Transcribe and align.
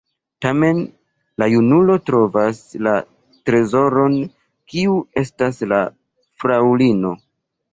Tamen 0.43 0.77
la 1.41 1.47
junulo 1.55 1.97
trovas 2.09 2.61
la 2.87 2.95
trezoron, 3.51 4.17
kiu 4.73 4.97
estas 5.25 5.63
la 5.75 5.83
fraŭlino. 6.45 7.15